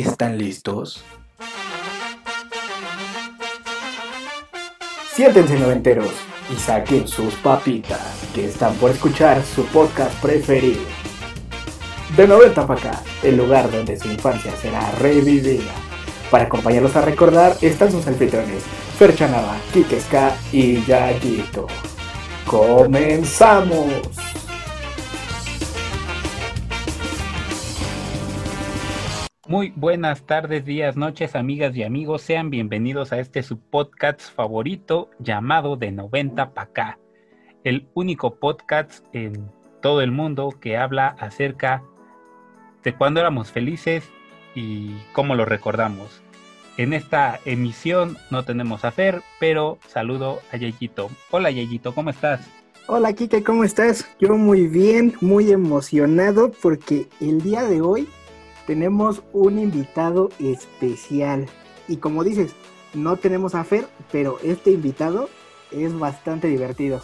[0.00, 1.04] ¿Están listos?
[5.12, 6.10] Siéntense noventeros
[6.50, 8.00] y saquen sus papitas,
[8.34, 10.80] que están por escuchar su podcast preferido.
[12.16, 15.70] De 90 para acá, el lugar donde su infancia será revivida.
[16.30, 18.62] Para acompañarlos a recordar están sus anfitriones,
[18.98, 21.66] Ferchanaba, Kikeska y Yayito.
[22.46, 24.29] ¡Comenzamos!
[29.50, 32.22] Muy buenas tardes, días, noches, amigas y amigos.
[32.22, 36.98] Sean bienvenidos a este subpodcast favorito llamado De 90 para acá.
[37.64, 39.50] El único podcast en
[39.82, 41.82] todo el mundo que habla acerca
[42.84, 44.08] de cuando éramos felices
[44.54, 46.22] y cómo lo recordamos.
[46.76, 51.10] En esta emisión no tenemos a Fer, pero saludo a Yayito.
[51.32, 52.48] Hola Yayito, ¿cómo estás?
[52.86, 54.08] Hola Kike, ¿cómo estás?
[54.20, 58.08] Yo muy bien, muy emocionado porque el día de hoy
[58.66, 61.46] tenemos un invitado especial.
[61.88, 62.54] Y como dices,
[62.94, 65.28] no tenemos a Fer, pero este invitado
[65.70, 67.02] es bastante divertido.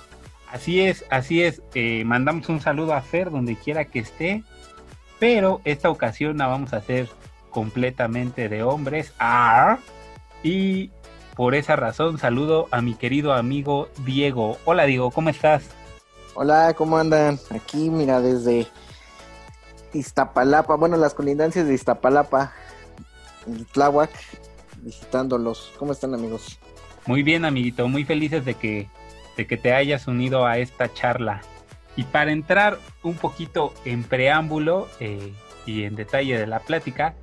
[0.51, 1.63] Así es, así es.
[1.75, 4.45] Eh, mandamos un saludo a Fer donde quiera que esté.
[5.19, 7.09] Pero esta ocasión la vamos a hacer
[7.51, 9.13] completamente de hombres.
[10.43, 10.91] Y
[11.35, 14.59] por esa razón saludo a mi querido amigo Diego.
[14.65, 15.65] Hola Diego, ¿cómo estás?
[16.35, 17.39] Hola, ¿cómo andan?
[17.51, 18.67] Aquí, mira, desde
[19.97, 22.53] Iztapalapa, bueno, las colindancias de Iztapalapa,
[23.73, 24.11] Tláhuac,
[24.83, 25.73] visitándolos.
[25.79, 26.59] ¿Cómo están, amigos?
[27.07, 28.89] Muy bien, amiguito, muy felices de que,
[29.37, 31.41] de que te hayas unido a esta charla.
[31.97, 35.33] Y para entrar un poquito en preámbulo eh,
[35.65, 37.15] y en detalle de la plática,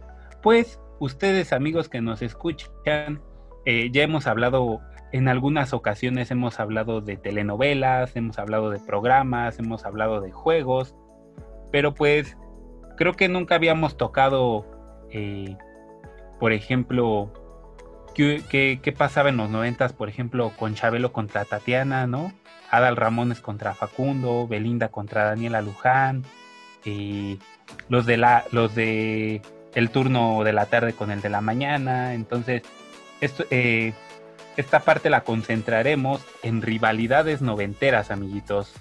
[0.41, 3.21] pues ustedes, amigos que nos escuchan,
[3.65, 9.59] eh, ya hemos hablado en algunas ocasiones, hemos hablado de telenovelas, hemos hablado de programas,
[9.59, 10.95] hemos hablado de juegos,
[11.71, 12.35] pero pues
[12.95, 14.65] creo que nunca habíamos tocado,
[15.11, 15.57] eh,
[16.39, 17.31] por ejemplo,
[18.13, 22.31] ¿qué, pasaba en los noventas, por ejemplo, con Chabelo contra Tatiana, ¿no?
[22.71, 26.23] Adal Ramones contra Facundo, Belinda contra Daniela Luján,
[26.85, 27.39] y
[27.89, 29.41] los de la, los de
[29.73, 32.13] el turno de la tarde con el de la mañana.
[32.13, 32.63] Entonces,
[33.21, 33.93] esto, eh,
[34.57, 38.73] esta parte la concentraremos en rivalidades noventeras, amiguitos.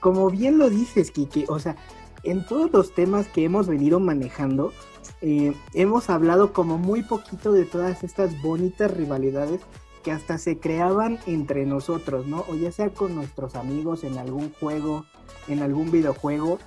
[0.00, 1.76] Como bien lo dices, Kike, o sea,
[2.24, 4.72] en todos los temas que hemos venido manejando,
[5.20, 9.60] eh, hemos hablado como muy poquito de todas estas bonitas rivalidades
[10.02, 12.44] que hasta se creaban entre nosotros, ¿no?
[12.48, 15.06] O ya sea con nuestros amigos en algún juego,
[15.48, 16.58] en algún videojuego,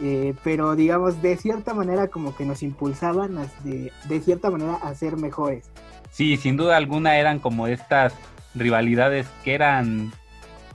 [0.00, 4.94] eh, pero digamos de cierta manera como que nos impulsaban de, de cierta manera a
[4.94, 5.70] ser mejores.
[6.10, 8.14] Sí, sin duda alguna eran como estas
[8.54, 10.12] rivalidades que eran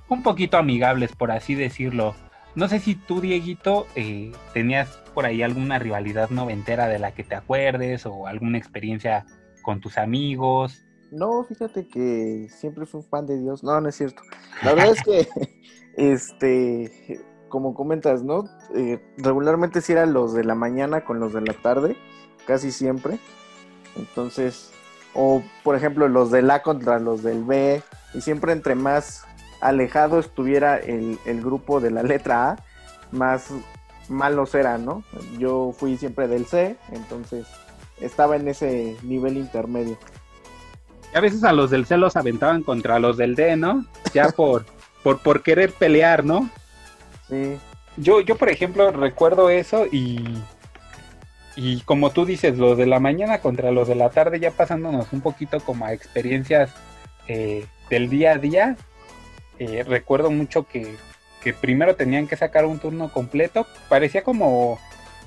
[0.09, 2.15] un poquito amigables, por así decirlo.
[2.55, 7.23] No sé si tú, Dieguito, eh, tenías por ahí alguna rivalidad noventera de la que
[7.23, 9.25] te acuerdes o alguna experiencia
[9.61, 10.85] con tus amigos.
[11.11, 13.63] No, fíjate que siempre fui un fan de Dios.
[13.63, 14.21] No, no es cierto.
[14.63, 15.27] La verdad es que,
[15.97, 18.45] este, como comentas, ¿no?
[18.75, 21.95] Eh, regularmente sí eran los de la mañana con los de la tarde,
[22.45, 23.19] casi siempre.
[23.95, 24.71] Entonces,
[25.13, 27.81] o por ejemplo, los del A contra los del B,
[28.13, 29.25] y siempre entre más
[29.61, 32.57] alejado estuviera el, grupo de la letra A,
[33.11, 33.49] más
[34.07, 35.03] malos eran, ¿no?
[35.37, 37.47] Yo fui siempre del C, entonces
[38.01, 39.97] estaba en ese nivel intermedio.
[41.13, 43.85] Y a veces a los del C los aventaban contra los del D, ¿no?
[44.13, 44.65] Ya por,
[45.03, 46.49] por, por querer pelear, ¿no?
[47.27, 47.57] Sí.
[47.97, 50.23] Yo, yo, por ejemplo, recuerdo eso y,
[51.55, 55.11] y como tú dices, los de la mañana contra los de la tarde, ya pasándonos
[55.11, 56.71] un poquito como a experiencias
[57.27, 58.77] eh, del día a día,
[59.59, 60.95] eh, recuerdo mucho que,
[61.61, 64.79] primero tenían que sacar un turno completo, parecía como,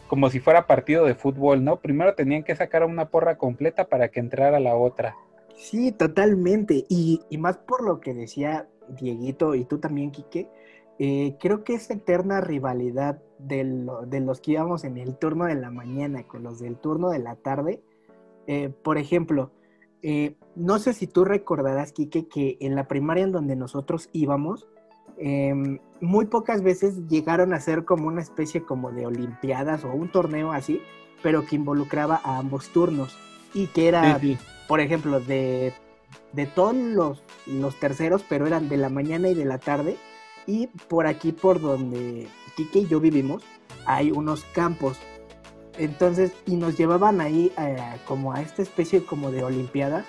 [0.09, 1.77] como si fuera partido de fútbol, ¿no?
[1.77, 5.17] Primero tenían que sacar una porra completa para que entrara la otra.
[5.57, 6.87] Sí, totalmente.
[6.89, 10.49] Y, más por lo que decía Dieguito y tú también, Quique,
[10.99, 15.71] eh, creo que esa eterna rivalidad de, los que íbamos en el turno de la
[15.71, 17.83] mañana con los del turno de la tarde,
[18.47, 19.51] eh, por ejemplo,
[20.03, 24.69] eh, no sé si tú recordarás, Quique, que en la primaria en donde nosotros íbamos,
[25.17, 30.11] em, muy pocas veces llegaron a ser como una especie como de olimpiadas o un
[30.11, 30.81] torneo así,
[31.23, 33.17] pero que involucraba a ambos turnos
[33.55, 34.21] y que era,
[34.67, 35.73] por ejemplo, de,
[36.55, 39.97] todos los, los, terceros, pero eran de la mañana y de la tarde.
[40.47, 42.27] Y por aquí, por donde
[42.57, 43.45] Quique y yo vivimos,
[43.87, 44.99] hay unos campos
[45.85, 47.77] entonces, y nos llevaban ahí eh,
[48.07, 50.05] como a esta especie como de olimpiadas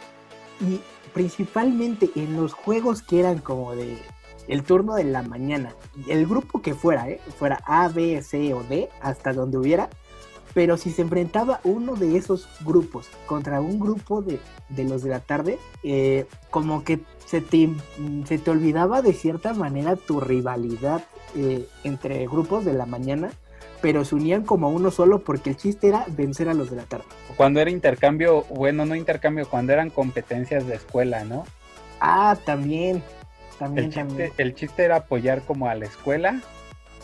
[0.61, 0.79] y
[1.13, 3.97] principalmente en los juegos que eran como de
[4.47, 5.73] el turno de la mañana,
[6.07, 7.21] el grupo que fuera, ¿eh?
[7.37, 9.89] fuera A, B, C o D, hasta donde hubiera,
[10.53, 14.39] pero si se enfrentaba uno de esos grupos contra un grupo de,
[14.69, 17.69] de los de la tarde, eh, como que se te,
[18.25, 21.03] se te olvidaba de cierta manera tu rivalidad
[21.35, 23.31] eh, entre grupos de la mañana,
[23.83, 26.83] pero se unían como uno solo porque el chiste era vencer a los de la
[26.83, 27.03] tarde.
[27.35, 31.43] Cuando era intercambio, bueno, no intercambio, cuando eran competencias de escuela, ¿no?
[31.99, 33.03] Ah, también.
[33.59, 34.31] También, el, chiste, también.
[34.37, 36.41] el chiste era apoyar como a la escuela,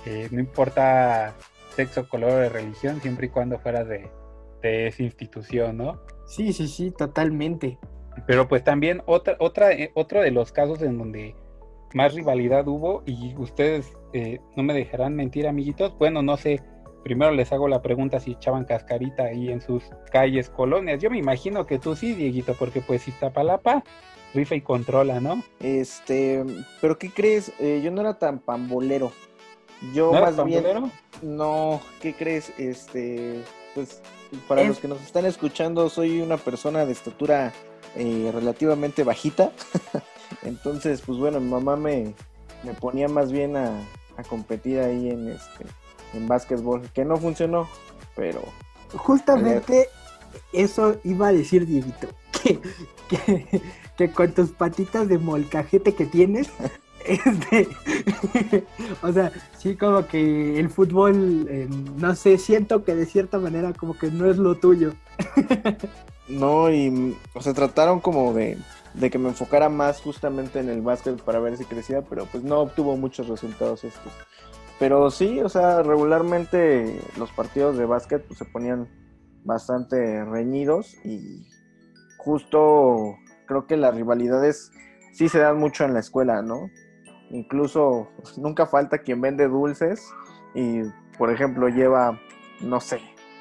[0.06, 1.36] eh, no importa
[1.76, 4.10] sexo, color o religión, siempre y cuando fuera de,
[4.62, 6.00] de esa institución, ¿no?
[6.28, 7.78] Sí, sí, sí, totalmente.
[8.26, 11.36] Pero pues también otra, otra, eh, otro de los casos en donde
[11.94, 16.62] más rivalidad hubo, y ustedes eh, no me dejarán mentir, amiguitos, bueno, no sé,
[17.04, 21.02] primero les hago la pregunta si echaban cascarita ahí en sus calles, colonias.
[21.02, 23.84] Yo me imagino que tú sí, Dieguito, porque pues Iztapalapa
[24.34, 25.44] rifa y controla, ¿no?
[25.60, 26.46] Este,
[26.82, 27.52] pero ¿qué crees?
[27.60, 29.12] Eh, yo no era tan pambolero.
[29.94, 30.92] Yo ¿No más bien, pambolero?
[31.22, 32.52] no, ¿qué crees?
[32.60, 33.44] Este,
[33.74, 34.02] pues
[34.48, 37.54] para los que nos están escuchando, soy una persona de estatura
[37.96, 39.52] eh, relativamente bajita.
[40.44, 42.14] Entonces, pues bueno, mi mamá me,
[42.64, 43.72] me ponía más bien a,
[44.18, 45.66] a competir ahí en este
[46.14, 47.68] en básquetbol, que no funcionó,
[48.16, 48.42] pero
[48.96, 49.88] Justamente
[50.52, 52.08] eso iba a decir Dieguito,
[52.44, 52.60] que,
[53.08, 53.62] que,
[53.98, 56.50] que con tus patitas de molcajete que tienes,
[57.06, 57.68] este,
[59.02, 61.68] o sea, sí como que el fútbol, eh,
[61.98, 64.94] no sé, siento que de cierta manera como que no es lo tuyo.
[66.28, 68.58] No, y o sea, trataron como de,
[69.00, 72.44] de que me enfocara más justamente en el básquet para ver si crecía, pero pues
[72.44, 74.12] no obtuvo muchos resultados estos.
[74.78, 78.88] Pero sí, o sea, regularmente los partidos de básquet pues, se ponían
[79.44, 81.48] bastante reñidos y
[82.18, 83.16] justo
[83.48, 84.72] creo que las rivalidades
[85.14, 86.70] sí se dan mucho en la escuela, ¿no?
[87.30, 90.06] Incluso pues, nunca falta quien vende dulces
[90.56, 90.82] y,
[91.18, 92.20] por ejemplo, lleva,
[92.62, 93.00] no sé,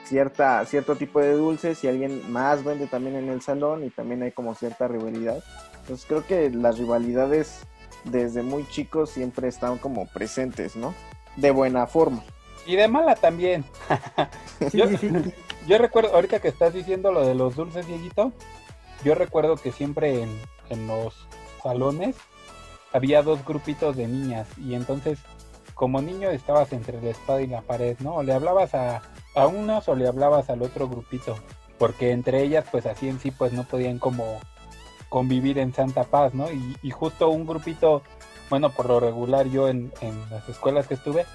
[0.09, 4.23] cierta, cierto tipo de dulces y alguien más vende también en el salón y también
[4.23, 5.43] hay como cierta rivalidad.
[5.81, 7.61] Entonces creo que las rivalidades
[8.05, 10.95] desde muy chicos siempre están como presentes, ¿no?
[11.37, 12.23] De buena forma.
[12.67, 13.65] Y de mala también.
[15.67, 18.33] Yo recuerdo, ahorita que estás diciendo lo de los dulces, Dieguito,
[19.05, 20.31] yo recuerdo que siempre en,
[20.71, 21.15] en los
[21.63, 22.17] salones
[22.93, 25.19] había dos grupitos de niñas y entonces
[25.79, 28.17] como niño estabas entre la espada y la pared, ¿no?
[28.17, 29.01] O le hablabas a,
[29.37, 31.37] a unos o le hablabas al otro grupito,
[31.79, 34.41] porque entre ellas pues así en sí pues no podían como
[35.09, 36.51] convivir en santa paz, ¿no?
[36.51, 38.03] Y, y justo un grupito,
[38.51, 41.27] bueno, por lo regular yo en, en las escuelas que estuve,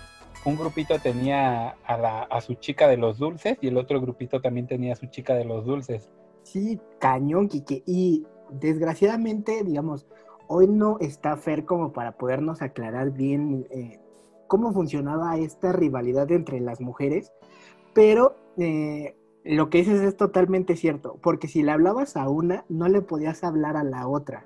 [0.44, 4.42] un grupito tenía a, la, a su chica de los dulces y el otro grupito
[4.42, 6.12] también tenía a su chica de los dulces.
[6.44, 7.81] Sí, cañón, Quique.
[7.86, 10.06] Y desgraciadamente, digamos,
[10.50, 14.01] hoy no está Fer como para podernos aclarar bien eh,
[14.48, 17.31] cómo funcionaba esta rivalidad entre las mujeres,
[17.94, 22.88] pero eh, lo que dices es totalmente cierto, porque si le hablabas a una, no
[22.88, 24.45] le podías hablar a la otra.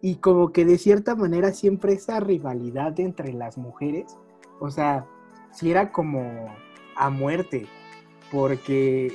[0.00, 4.16] Y como que de cierta manera siempre esa rivalidad entre las mujeres,
[4.60, 5.06] o sea,
[5.52, 6.48] si era como
[6.96, 7.66] a muerte,
[8.30, 9.12] porque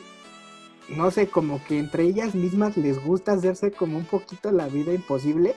[0.96, 4.94] no sé, como que entre ellas mismas les gusta hacerse como un poquito la vida
[4.94, 5.56] imposible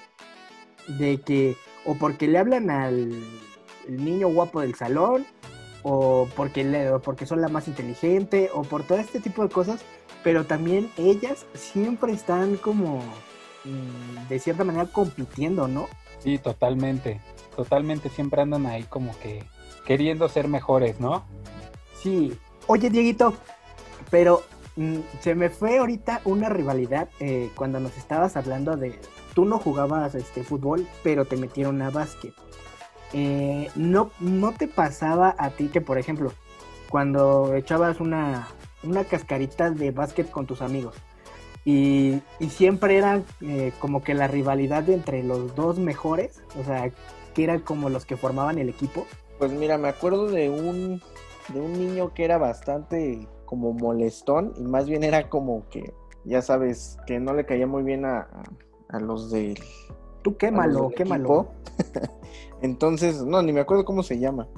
[0.99, 3.11] de que o porque le hablan al
[3.91, 5.27] el niño guapo del salón
[5.83, 9.49] o porque le, o porque son la más inteligente o por todo este tipo de
[9.49, 9.81] cosas,
[10.23, 12.99] pero también ellas siempre están como
[13.65, 15.89] mm, de cierta manera compitiendo, ¿no?
[16.19, 17.21] Sí, totalmente.
[17.57, 19.45] Totalmente siempre andan ahí como que
[19.85, 21.25] queriendo ser mejores, ¿no?
[22.01, 22.39] Sí.
[22.67, 23.35] Oye, Dieguito,
[24.11, 24.43] pero
[24.77, 28.99] mm, se me fue ahorita una rivalidad eh, cuando nos estabas hablando de.
[29.35, 32.35] Tú no jugabas este fútbol, pero te metieron a básquet.
[33.13, 36.33] Eh, no, ¿No te pasaba a ti que, por ejemplo,
[36.89, 38.49] cuando echabas una,
[38.83, 40.97] una cascarita de básquet con tus amigos
[41.65, 46.91] y, y siempre era eh, como que la rivalidad entre los dos mejores, o sea,
[47.35, 49.07] que eran como los que formaban el equipo?
[49.39, 51.03] Pues mira, me acuerdo de un,
[51.49, 55.93] de un niño que era bastante como molestón y más bien era como que,
[56.25, 58.43] ya sabes, que no le caía muy bien a, a,
[58.89, 59.59] a los del
[60.23, 61.49] Tú quémalo, los del quémalo.
[62.63, 64.49] Entonces, no, ni me acuerdo cómo se llama.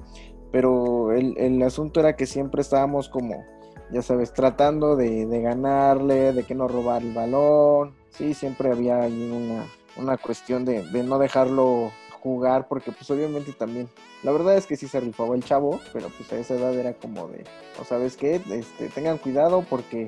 [0.50, 3.44] Pero el, el asunto era que siempre estábamos como,
[3.90, 7.94] ya sabes, tratando de, de ganarle, de que no robar el balón.
[8.10, 9.64] Sí, siempre había ahí una,
[9.96, 11.90] una cuestión de, de no dejarlo
[12.22, 13.88] jugar, porque pues obviamente también,
[14.22, 16.92] la verdad es que sí se rifaba el chavo, pero pues a esa edad era
[16.92, 17.44] como de,
[17.80, 20.06] o sabes qué, este, tengan cuidado porque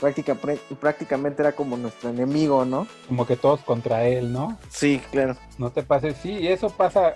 [0.00, 0.36] práctica,
[0.80, 2.86] prácticamente era como nuestro enemigo, ¿no?
[3.08, 4.58] Como que todos contra él, ¿no?
[4.68, 5.36] Sí, claro.
[5.58, 7.14] No te pases, sí, y eso pasa,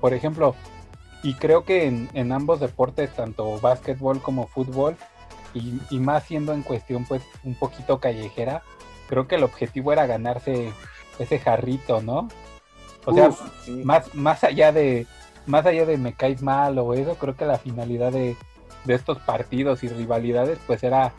[0.00, 0.54] por ejemplo,
[1.22, 4.96] y creo que en, en ambos deportes, tanto básquetbol como fútbol,
[5.54, 8.62] y, y más siendo en cuestión pues un poquito callejera,
[9.08, 10.72] creo que el objetivo era ganarse
[11.18, 12.28] ese jarrito, ¿no?
[13.06, 13.30] O sea,
[13.64, 13.82] sí.
[13.84, 15.06] más, más allá de
[15.46, 18.36] más allá de me caes mal o eso, creo que la finalidad de,
[18.84, 21.12] de estos partidos y rivalidades pues era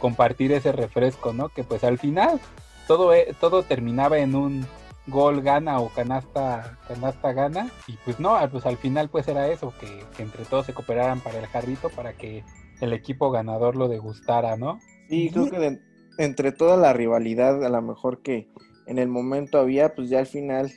[0.00, 1.48] compartir ese refresco, ¿no?
[1.50, 2.40] Que pues al final
[2.88, 4.66] todo, e- todo terminaba en un
[5.06, 9.72] gol gana o canasta, canasta gana y pues no, pues al final pues era eso,
[9.80, 12.44] que, que entre todos se cooperaran para el jarrito para que
[12.80, 14.80] el equipo ganador lo degustara, ¿no?
[15.08, 15.80] Sí, creo que de-
[16.18, 18.48] entre toda la rivalidad, a lo mejor que
[18.86, 20.70] en el momento había, pues ya al final,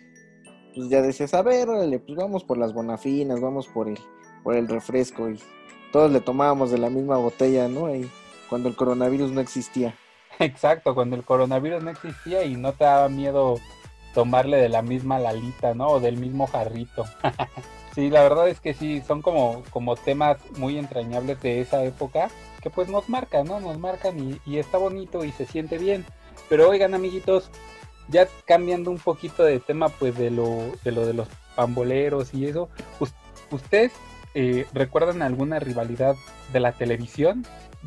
[0.75, 3.99] pues ya decías, a ver, órale, pues vamos por las bonafinas, vamos por el,
[4.43, 5.39] por el refresco y
[5.91, 7.87] todos le tomábamos de la misma botella, ¿no?
[7.87, 8.09] Ahí,
[8.49, 9.95] cuando el coronavirus no existía.
[10.39, 13.59] Exacto, cuando el coronavirus no existía y no te daba miedo
[14.13, 15.87] tomarle de la misma lalita, ¿no?
[15.89, 17.05] O del mismo jarrito.
[17.95, 22.29] sí, la verdad es que sí, son como, como temas muy entrañables de esa época
[22.61, 23.59] que pues nos marcan, ¿no?
[23.59, 26.05] Nos marcan y, y está bonito y se siente bien.
[26.49, 27.49] Pero oigan, amiguitos,
[28.07, 32.45] ya cambiando un poquito de tema, pues de lo de, lo de los pamboleros y
[32.47, 32.69] eso,
[32.99, 33.13] us-
[33.51, 33.93] ¿ustedes
[34.33, 36.15] eh, recuerdan alguna rivalidad
[36.51, 37.45] de la televisión?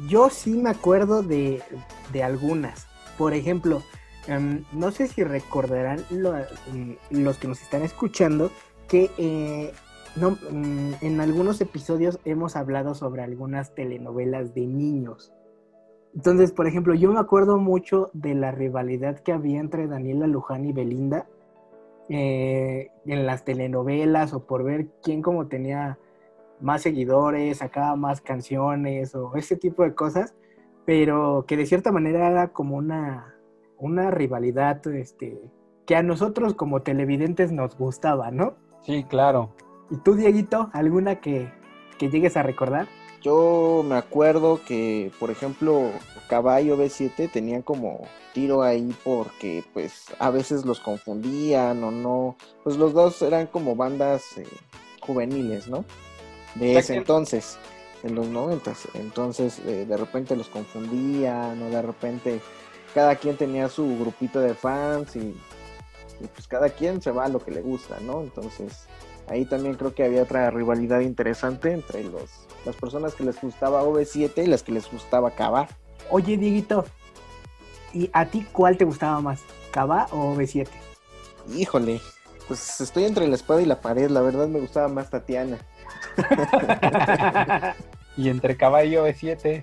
[0.09, 1.63] Yo sí me acuerdo de,
[2.13, 2.87] de algunas.
[3.17, 3.83] Por ejemplo,
[4.27, 8.51] em, no sé si recordarán mm, los que nos están escuchando
[8.89, 9.73] que eh,
[10.17, 15.33] mm, en algunos episodios hemos hablado sobre algunas telenovelas de niños.
[16.15, 20.65] Entonces, por ejemplo, yo me acuerdo mucho de la rivalidad que había entre Daniela Luján
[20.65, 21.27] y Belinda
[22.09, 25.99] eh, en las telenovelas o por ver quién como tenía
[26.61, 30.35] más seguidores, sacaba más canciones o ese tipo de cosas,
[30.85, 33.35] pero que de cierta manera era como una,
[33.79, 35.41] una rivalidad este,
[35.87, 38.55] que a nosotros como televidentes nos gustaba, ¿no?
[38.83, 39.55] Sí, claro.
[39.91, 41.51] ¿Y tú, Dieguito, alguna que,
[41.99, 42.87] que llegues a recordar?
[43.23, 45.91] Yo me acuerdo que, por ejemplo,
[46.29, 52.37] Caballo B7 tenían como tiro ahí porque pues a veces los confundían o no.
[52.63, 54.47] Pues los dos eran como bandas eh,
[55.01, 55.85] juveniles, ¿no?
[56.59, 57.59] De ese entonces,
[58.03, 58.89] en los noventas.
[58.95, 62.41] Entonces eh, de repente los confundían o de repente
[62.95, 65.37] cada quien tenía su grupito de fans y,
[66.21, 68.23] y, pues cada quien se va a lo que le gusta, ¿no?
[68.23, 68.87] Entonces
[69.29, 72.31] ahí también creo que había otra rivalidad interesante entre los,
[72.65, 75.69] las personas que les gustaba OV7 y las que les gustaba Cava.
[76.11, 76.85] Oye, Dieguito,
[77.93, 79.41] ¿y a ti cuál te gustaba más?
[79.73, 80.69] ¿Cava o B7?
[81.55, 82.01] Híjole,
[82.49, 85.59] pues estoy entre la espada y la pared, la verdad me gustaba más Tatiana.
[88.17, 89.63] y entre caballo B7.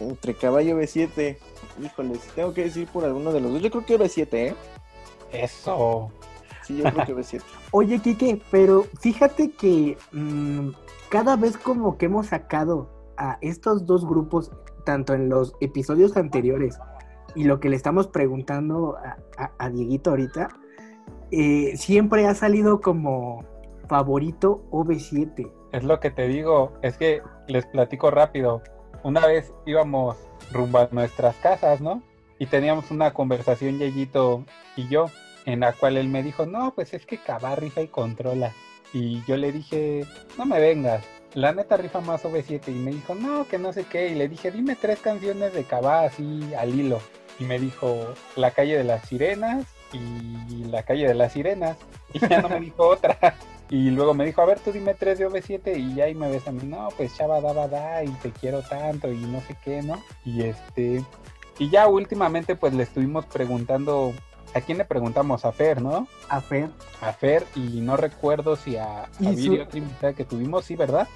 [0.00, 1.36] Entre Caballo B7,
[1.84, 4.54] híjole, si tengo que decir por alguno de los dos, yo creo que B7, ¿eh?
[5.30, 6.10] Eso.
[6.62, 7.42] Sí, yo creo que B7.
[7.72, 10.70] Oye, Kike, pero fíjate que mm,
[11.10, 14.50] cada vez como que hemos sacado a estos dos grupos,
[14.86, 16.78] tanto en los episodios anteriores
[17.34, 20.48] y lo que le estamos preguntando a, a- a Dieguito ahorita,
[21.30, 23.44] eh, siempre ha salido como
[23.90, 25.52] favorito OV7.
[25.72, 26.72] Es lo que te digo.
[26.80, 28.62] Es que les platico rápido.
[29.02, 30.16] Una vez íbamos
[30.52, 32.00] rumbo a nuestras casas, ¿no?
[32.38, 34.44] Y teníamos una conversación, Yeyito
[34.76, 35.06] y yo,
[35.44, 38.52] en la cual él me dijo, no, pues es que Cabá rifa y controla.
[38.92, 40.06] Y yo le dije,
[40.38, 41.04] no me vengas.
[41.34, 44.08] La neta rifa más OV7 y me dijo, no, que no sé qué.
[44.08, 47.00] Y le dije, dime tres canciones de Cabá así al hilo.
[47.40, 51.76] Y me dijo, La calle de las sirenas y La calle de las sirenas.
[52.12, 53.18] Y ya no me dijo otra.
[53.70, 56.28] Y luego me dijo, a ver, tú dime tres de OV7 y ya ahí me
[56.28, 59.56] ves a mí, no, pues chava daba da y te quiero tanto y no sé
[59.64, 60.02] qué, ¿no?
[60.24, 61.04] Y este,
[61.58, 64.12] y ya últimamente pues le estuvimos preguntando,
[64.54, 65.44] ¿a quién le preguntamos?
[65.44, 66.08] A Fer, ¿no?
[66.28, 70.64] A Fer, A Fer y no recuerdo si a, a Viri, otra invitada que tuvimos,
[70.64, 71.06] sí, ¿verdad?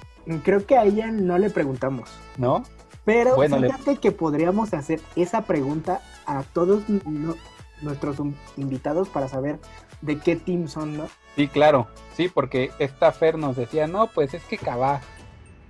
[0.43, 2.09] creo que a ella no le preguntamos.
[2.37, 2.63] ¿No?
[3.03, 7.35] Pero Bueno, le- fíjate que podríamos hacer esa pregunta a todos no-
[7.81, 8.17] nuestros
[8.57, 9.59] invitados para saber
[10.05, 11.07] de qué team son, ¿no?
[11.35, 15.01] Sí, claro, sí, porque esta Fer nos decía, no, pues es que Cabá.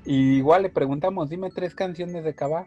[0.05, 2.65] Y igual le preguntamos, dime tres canciones de Cabá.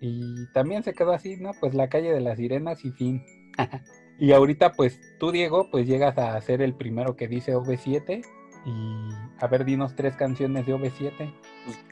[0.00, 1.52] Y también se quedó así, ¿no?
[1.60, 3.24] Pues la calle de las sirenas y fin.
[4.18, 8.24] y ahorita, pues tú, Diego, pues llegas a ser el primero que dice OV7.
[8.64, 9.08] Y
[9.40, 11.32] a ver, dinos tres canciones de OV7.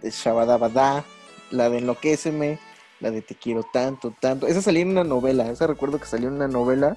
[0.01, 1.05] Pues, Shabadabada,
[1.53, 2.59] la de Enloquéceme,
[3.01, 4.49] la de Te quiero tanto, tanto.
[4.49, 6.97] Esa salía en una novela, esa recuerdo que salió en una novela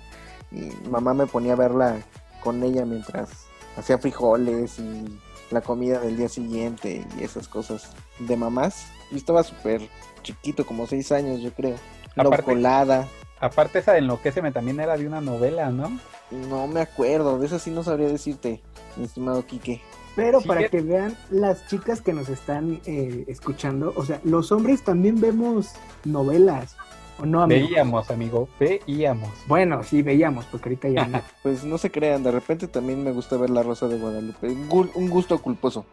[0.51, 1.97] y mamá me ponía a verla
[2.43, 3.29] con ella mientras
[3.77, 5.19] hacía frijoles y
[5.51, 8.87] la comida del día siguiente y esas cosas de mamás.
[9.11, 9.81] Yo estaba súper
[10.23, 11.75] chiquito, como seis años yo creo.
[12.15, 13.07] Aparte- colada,
[13.41, 15.97] Aparte, esa de Enloquéceme también era de una novela, ¿no?
[16.29, 18.61] no me acuerdo, de esa sí no sabría decirte,
[18.97, 19.81] mi estimado Quique.
[20.15, 24.19] Pero Sí, para es- que vean las chicas que nos están eh, escuchando, o sea,
[24.25, 25.69] los hombres también vemos
[26.03, 26.75] novelas,
[27.21, 27.67] ¿o no, amigo?
[27.67, 29.29] Veíamos, amigo, veíamos.
[29.47, 31.21] Bueno, sí, veíamos, porque ahorita ya no.
[31.43, 34.47] Pues no se crean, de repente también me gusta ver La Rosa de Guadalupe.
[34.47, 35.85] Un gu- un gusto culposo.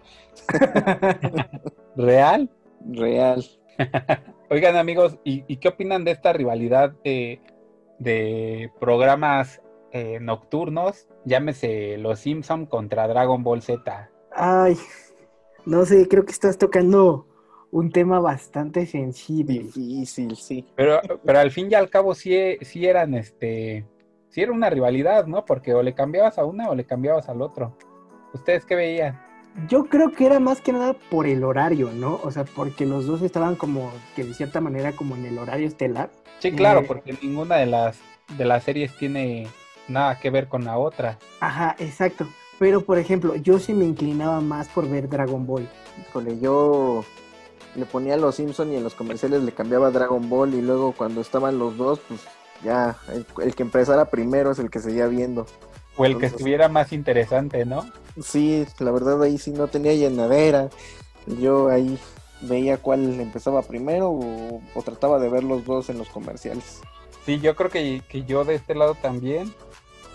[1.97, 2.51] ¿Real?
[2.89, 3.45] Real.
[4.51, 7.41] Oigan, amigos, ¿y, y qué opinan de esta rivalidad de,
[7.99, 9.61] de programas
[9.93, 11.09] eh, nocturnos?
[11.25, 14.11] Llámese Los Simpson contra Dragon Ball Z.
[14.33, 14.77] Ay,
[15.65, 17.27] no sé, creo que estás tocando
[17.77, 19.61] un tema bastante sensible.
[19.65, 20.65] Difícil, sí.
[20.77, 23.85] Pero, pero al fin y al cabo sí, sí eran este,
[24.31, 25.45] sí era una rivalidad, ¿no?
[25.45, 27.77] Porque o le cambiabas a una o le cambiabas al otro.
[28.33, 29.21] ¿Ustedes qué veían?
[29.69, 32.19] Yo creo que era más que nada por el horario, ¿no?
[32.25, 35.67] O sea, porque los dos estaban como que de cierta manera como en el horario
[35.67, 36.11] estelar.
[36.39, 36.85] Sí, claro, Eh.
[36.89, 37.99] porque ninguna de las
[38.39, 39.49] de las series tiene
[39.87, 41.19] nada que ver con la otra.
[41.41, 42.27] Ajá, exacto.
[42.59, 45.69] Pero por ejemplo, yo sí me inclinaba más por ver Dragon Ball.
[46.01, 47.05] Híjole, yo
[47.77, 51.21] le ponía Los Simpson y en los comerciales le cambiaba Dragon Ball y luego cuando
[51.21, 52.21] estaban los dos, pues
[52.65, 55.47] ya, el, el que empezara primero es el que seguía viendo.
[55.97, 57.85] O el que estuviera más interesante, ¿no?
[58.23, 60.69] Sí, la verdad ahí sí no tenía llenadera.
[61.41, 61.99] Yo ahí
[62.43, 66.81] veía cuál empezaba primero o, o trataba de ver los dos en los comerciales.
[67.25, 69.53] Sí, yo creo que, que yo de este lado también,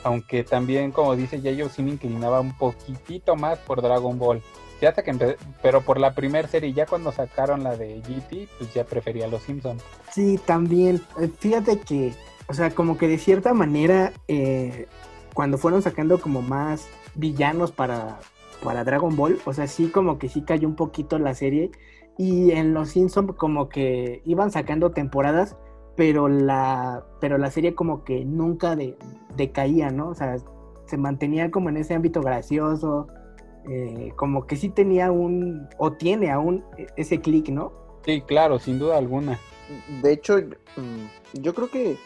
[0.03, 4.41] aunque también, como dice ya yo sí me inclinaba un poquitito más por Dragon Ball.
[4.89, 8.73] Hasta que empe- pero por la primera serie, ya cuando sacaron la de GT, pues
[8.73, 9.83] ya prefería Los Simpsons.
[10.11, 11.01] Sí, también.
[11.19, 12.13] Eh, Fíjate que,
[12.47, 14.87] o sea, como que de cierta manera, eh,
[15.33, 18.19] cuando fueron sacando como más villanos para,
[18.63, 21.71] para Dragon Ball, o sea, sí como que sí cayó un poquito la serie.
[22.17, 25.55] Y en Los Simpsons como que iban sacando temporadas,
[25.95, 28.97] pero la, pero la serie como que nunca de,
[29.35, 30.09] decaía, ¿no?
[30.09, 30.35] O sea,
[30.85, 33.07] se mantenía como en ese ámbito gracioso,
[33.69, 37.71] eh, como que sí tenía un, o tiene aún e- ese clic, ¿no?
[38.05, 39.39] Sí, claro, sin duda alguna.
[40.01, 41.97] De hecho, mm, yo creo que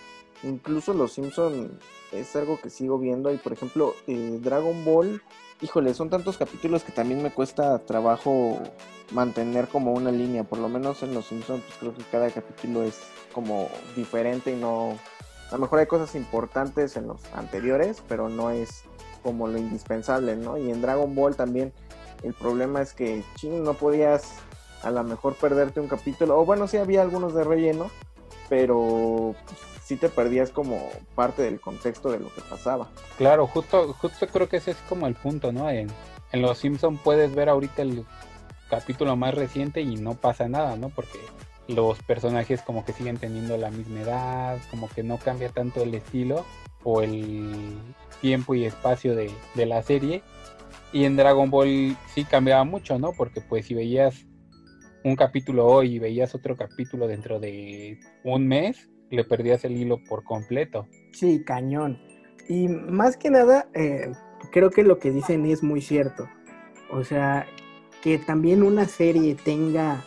[0.44, 1.80] incluso Los Simpson
[2.12, 5.22] es algo que sigo viendo y por ejemplo eh, Dragon Ball,
[5.62, 8.60] híjole, son tantos capítulos que también me cuesta trabajo
[9.12, 12.84] mantener como una línea, por lo menos en Los Simpson pues creo que cada capítulo
[12.84, 13.00] es
[13.34, 14.98] como diferente y no,
[15.50, 18.84] a lo mejor hay cosas importantes en los anteriores, pero no es
[19.26, 20.56] como lo indispensable, ¿no?
[20.56, 21.74] Y en Dragon Ball también
[22.22, 24.36] el problema es que ching, no podías
[24.84, 27.90] a lo mejor perderte un capítulo, o bueno, sí había algunos de relleno,
[28.50, 32.88] pero pues, sí te perdías como parte del contexto de lo que pasaba.
[33.18, 35.72] Claro, justo, justo creo que ese es como el punto, ¿no?
[35.72, 35.88] En,
[36.32, 38.06] en Los Simpson puedes ver ahorita el
[38.70, 40.90] capítulo más reciente y no pasa nada, ¿no?
[40.90, 41.18] Porque
[41.68, 45.96] los personajes como que siguen teniendo la misma edad, como que no cambia tanto el
[45.96, 46.46] estilo
[46.84, 47.76] o el
[48.22, 50.24] tiempo y espacio de, de la serie.
[50.92, 53.12] Y en Dragon Ball sí cambiaba mucho, ¿no?
[53.14, 54.26] Porque pues si veías
[55.04, 60.04] un capítulo hoy y veías otro capítulo dentro de un mes, le perdías el hilo
[60.04, 60.88] por completo.
[61.12, 62.00] Sí, cañón.
[62.50, 64.12] Y más que nada, eh,
[64.52, 66.28] creo que lo que dicen es muy cierto.
[66.92, 67.46] O sea,
[68.02, 70.04] que también una serie tenga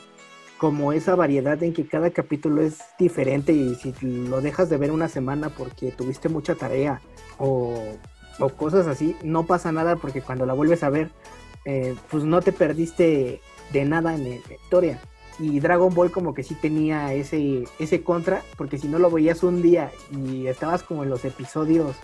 [0.59, 4.91] como esa variedad en que cada capítulo es diferente y si lo dejas de ver
[4.91, 7.01] una semana porque tuviste mucha tarea
[7.39, 7.81] o,
[8.39, 11.11] o cosas así, no pasa nada porque cuando la vuelves a ver,
[11.65, 13.41] eh, pues no te perdiste
[13.73, 15.01] de nada en la historia.
[15.39, 19.45] Y Dragon Ball como que sí tenía ese, ese contra, porque si no lo veías
[19.45, 21.95] un día y estabas como en los episodios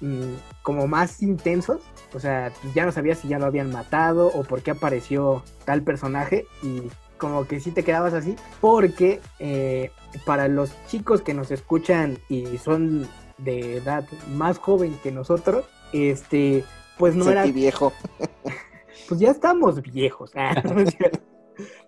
[0.00, 1.80] mm, como más intensos,
[2.14, 5.82] o sea, ya no sabías si ya lo habían matado o por qué apareció tal
[5.82, 6.82] personaje y
[7.20, 9.90] como que sí te quedabas así, porque eh,
[10.24, 13.06] para los chicos que nos escuchan y son
[13.38, 16.64] de edad más joven que nosotros, este,
[16.98, 17.92] pues no era viejo.
[19.08, 20.32] pues ya estamos viejos.
[20.34, 20.54] Ah,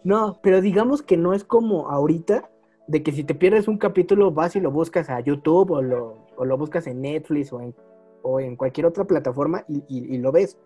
[0.05, 2.49] no, pero digamos que no es como ahorita,
[2.89, 6.27] de que si te pierdes un capítulo vas y lo buscas a YouTube o lo,
[6.37, 7.75] o lo buscas en Netflix o en,
[8.23, 10.59] o en cualquier otra plataforma y, y- y lo ves.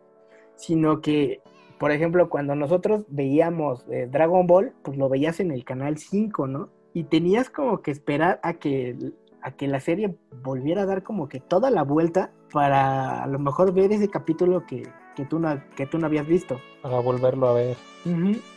[0.56, 1.40] Sino que,
[1.78, 6.46] por ejemplo, cuando nosotros veíamos eh, Dragon Ball, pues lo veías en el canal 5,
[6.46, 6.70] ¿no?
[6.94, 8.96] Y tenías como que esperar a que,
[9.42, 13.38] a que la serie volviera a dar como que toda la vuelta para a lo
[13.38, 14.84] mejor ver ese capítulo que,
[15.14, 16.58] que, tú, no, que tú no habías visto.
[16.82, 17.76] Para volverlo a ver.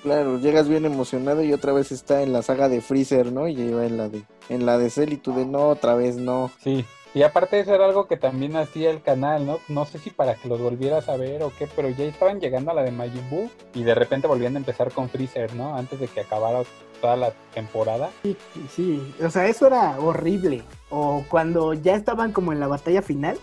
[0.04, 3.48] Claro, llegas bien emocionado y otra vez está en la saga de Freezer, ¿no?
[3.48, 6.18] Y lleva en la de en la de Cell y tú de no, otra vez
[6.18, 6.52] no.
[6.60, 9.60] Sí, y aparte eso era algo que también hacía el canal, ¿no?
[9.68, 12.72] No sé si para que los volvieras a ver o qué, pero ya estaban llegando
[12.72, 15.76] a la de Majin y de repente volvían a empezar con Freezer, ¿no?
[15.76, 16.64] Antes de que acabara
[17.02, 18.10] toda la temporada.
[18.24, 18.38] Sí,
[18.70, 20.64] sí, o sea, eso era horrible.
[20.90, 23.38] O cuando ya estaban como en la batalla final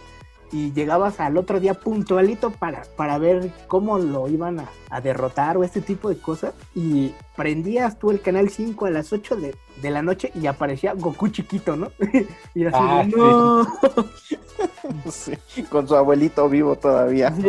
[0.52, 5.64] y llegabas al otro día puntualito para, para ver cómo lo iban a, derrotar o
[5.64, 6.54] este tipo de cosas.
[6.74, 11.28] Y prendías tú el canal 5 a las 8 de, la noche y aparecía Goku
[11.28, 11.90] chiquito, ¿no?
[12.54, 13.66] y así ah, no.
[15.70, 17.32] con su abuelito vivo todavía.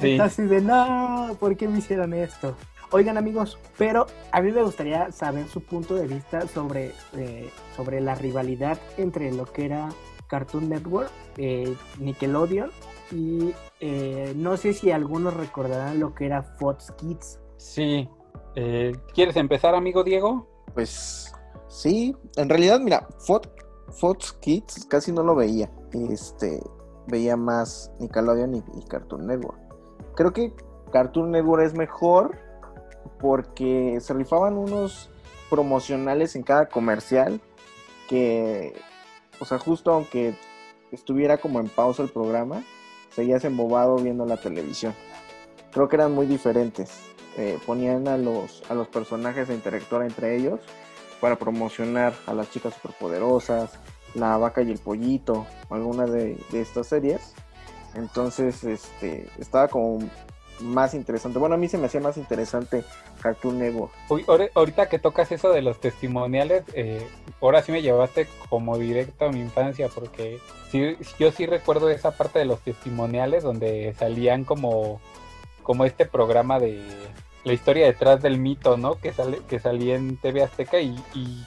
[0.00, 2.56] Sí, así de no, ¿por qué me hicieron esto?
[2.90, 8.00] Oigan amigos, pero a mí me gustaría saber su punto de vista sobre, eh, sobre
[8.00, 9.90] la rivalidad entre lo que era
[10.28, 12.70] Cartoon Network, eh, Nickelodeon
[13.10, 17.40] y eh, no sé si algunos recordarán lo que era Fox Kids.
[17.56, 18.08] Sí.
[19.14, 20.48] ¿Quieres empezar, amigo Diego?
[20.74, 21.32] Pues
[21.68, 23.48] sí, en realidad, mira, Fox,
[24.00, 25.70] Fox Kids casi no lo veía.
[25.92, 26.60] Este,
[27.06, 29.58] veía más Nickelodeon y Cartoon Network.
[30.16, 30.52] Creo que
[30.90, 32.36] Cartoon Network es mejor
[33.20, 35.08] porque se rifaban unos
[35.50, 37.40] promocionales en cada comercial
[38.08, 38.74] que,
[39.40, 40.34] o sea, justo aunque
[40.92, 42.62] estuviera como en pausa el programa,
[43.14, 44.94] seguías embobado viendo la televisión.
[45.72, 46.90] Creo que eran muy diferentes.
[47.36, 50.60] Eh, ponían a los, a los personajes a interactuar entre ellos
[51.20, 53.78] para promocionar a las chicas superpoderosas,
[54.14, 57.34] la vaca y el pollito, alguna de, de estas series.
[57.94, 59.98] Entonces, este, estaba como
[60.60, 61.38] más interesante.
[61.38, 62.84] Bueno, a mí se me hacía más interesante
[63.20, 63.92] Cartoon Network.
[64.08, 67.06] Uy, ahorita que tocas eso de los testimoniales, eh,
[67.40, 70.38] ahora sí me llevaste como directo a mi infancia, porque
[70.70, 75.00] sí, yo sí recuerdo esa parte de los testimoniales donde salían como,
[75.62, 76.82] como este programa de
[77.44, 78.96] la historia detrás del mito, ¿no?
[78.96, 80.96] Que, sale, que salía en TV Azteca y,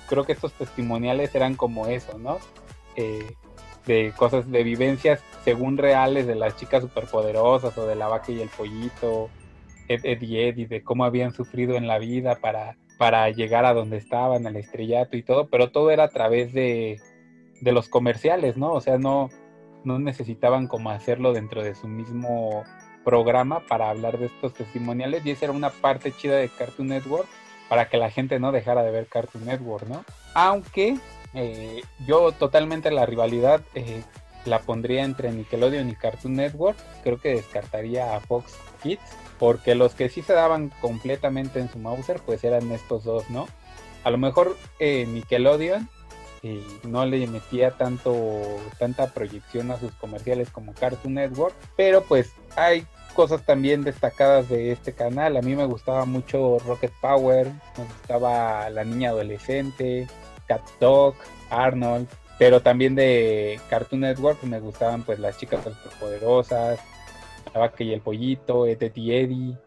[0.07, 2.39] creo que estos testimoniales eran como eso, ¿no?
[2.95, 3.35] Eh,
[3.85, 8.41] de cosas, de vivencias según reales de las chicas superpoderosas o de la vaca y
[8.41, 9.29] el pollito,
[9.87, 13.73] Ed, Ed y Eddie, de cómo habían sufrido en la vida para, para llegar a
[13.73, 16.99] donde estaban, al estrellato y todo, pero todo era a través de,
[17.61, 18.71] de los comerciales, ¿no?
[18.73, 19.29] O sea, no,
[19.83, 22.63] no necesitaban como hacerlo dentro de su mismo
[23.03, 27.27] programa para hablar de estos testimoniales y esa era una parte chida de Cartoon Network
[27.67, 30.03] para que la gente no dejara de ver Cartoon Network, ¿no?
[30.35, 30.97] Aunque
[31.33, 34.03] eh, yo totalmente la rivalidad eh,
[34.45, 36.77] la pondría entre Nickelodeon y Cartoon Network.
[37.03, 39.01] Creo que descartaría a Fox Kids.
[39.39, 43.47] Porque los que sí se daban completamente en su Mauser, pues eran estos dos, ¿no?
[44.03, 45.89] A lo mejor eh, Nickelodeon
[46.83, 48.41] no le metía tanto
[48.79, 51.55] tanta proyección a sus comerciales como Cartoon Network.
[51.75, 55.37] Pero pues hay cosas también destacadas de este canal.
[55.37, 60.07] A mí me gustaba mucho Rocket Power, me gustaba La Niña Adolescente,
[60.47, 61.15] Cat Dog,
[61.49, 65.61] Arnold, pero también de Cartoon Network me gustaban pues las chicas
[65.99, 66.79] poderosas,
[67.53, 69.57] la vaca y el pollito, Eddie Eddie.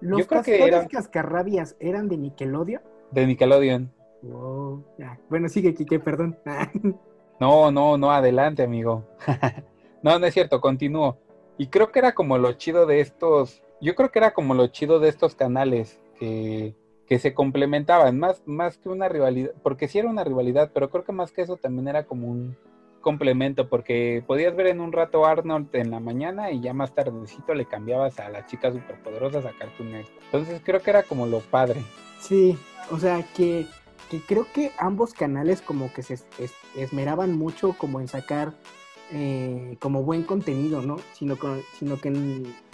[0.00, 0.88] ¿Los Yo creo que eran...
[0.88, 2.82] cascarrabias eran de Nickelodeon?
[3.10, 3.92] De Nickelodeon.
[5.28, 6.38] Bueno, sigue, Kike, perdón.
[7.40, 9.04] no, no, no, adelante, amigo.
[10.02, 11.18] no, no es cierto, continúo.
[11.58, 14.66] Y creo que era como lo chido de estos, yo creo que era como lo
[14.68, 16.74] chido de estos canales, que
[17.06, 21.04] que se complementaban, más, más que una rivalidad, porque sí era una rivalidad, pero creo
[21.04, 22.56] que más que eso también era como un
[23.00, 27.52] complemento, porque podías ver en un rato Arnold en la mañana y ya más tardecito
[27.54, 30.22] le cambiabas a las chicas superpoderosas a Cartoon Network.
[30.24, 31.82] Entonces creo que era como lo padre.
[32.18, 32.58] Sí,
[32.90, 33.66] o sea que,
[34.10, 36.18] que creo que ambos canales como que se
[36.74, 38.54] esmeraban mucho como en sacar
[39.12, 40.96] eh, como buen contenido, ¿no?
[41.12, 41.36] Sino,
[41.78, 42.10] sino que,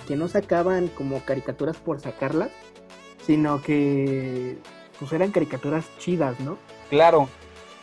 [0.07, 2.51] que no sacaban como caricaturas por sacarlas,
[3.31, 4.57] sino que
[4.99, 6.59] pues eran caricaturas chidas, ¿no?
[6.89, 7.29] Claro,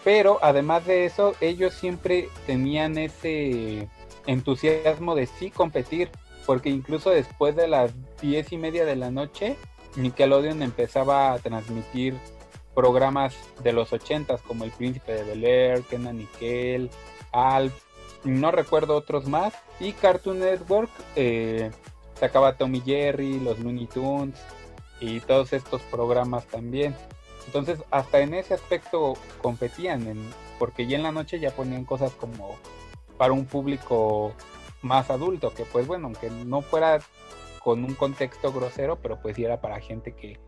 [0.03, 3.88] pero además de eso, ellos siempre tenían ese
[4.25, 6.10] entusiasmo de sí competir,
[6.45, 9.55] porque incluso después de las diez y media de la noche,
[9.95, 12.13] Nickelodeon empezaba a transmitir
[12.75, 13.33] programas
[13.63, 16.89] de los ochentas como El Príncipe de Bel Air, Kenan Nickel,
[17.31, 17.73] Alf,
[18.25, 21.71] no recuerdo otros más, y Cartoon Network eh,
[22.15, 24.38] sacaba Tommy Jerry, los Looney Tunes,
[24.99, 26.95] y todos estos programas también.
[27.45, 30.17] Entonces, hasta en ese aspecto competían, en,
[30.60, 32.55] porque ya en la noche ya ponían cosas como
[33.17, 34.33] para un público
[34.81, 36.99] más adulto, que pues bueno, aunque no fuera
[37.63, 40.39] con un contexto grosero, pero pues sí era para gente que,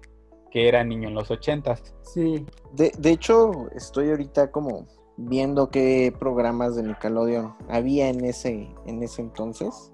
[0.51, 1.95] que era niño en los ochentas.
[2.01, 2.45] Sí.
[2.73, 9.03] De, de hecho, estoy ahorita como viendo qué programas de Nickelodeon había en ese, en
[9.03, 9.91] ese entonces,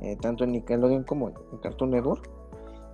[0.00, 2.28] eh, tanto en Nickelodeon como en Cartoon Network.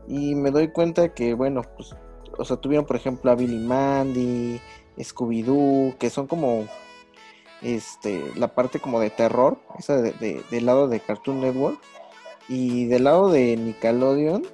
[0.06, 1.94] Y me doy cuenta que, bueno, pues,
[2.36, 4.60] o sea, tuvieron por ejemplo a Billy Mandy,
[4.98, 6.66] Scooby-Doo, que son como,
[7.62, 11.78] este, la parte como de terror, esa de, del lado de Cartoon Network.
[12.48, 14.46] Y del lado de Nickelodeon,